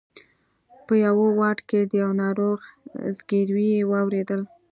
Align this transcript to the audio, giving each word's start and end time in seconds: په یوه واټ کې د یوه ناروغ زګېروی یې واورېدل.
په 0.85 0.93
یوه 1.05 1.27
واټ 1.39 1.57
کې 1.69 1.79
د 1.89 1.91
یوه 2.01 2.13
ناروغ 2.23 2.59
زګېروی 3.17 3.67
یې 3.75 3.81
واورېدل. 3.91 4.41